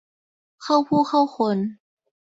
[0.63, 1.57] เข้าผู้เข้าคน